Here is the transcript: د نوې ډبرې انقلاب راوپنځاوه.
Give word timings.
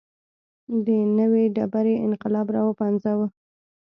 د 0.85 0.87
نوې 1.17 1.43
ډبرې 1.55 1.95
انقلاب 2.07 2.47
راوپنځاوه. 2.55 3.27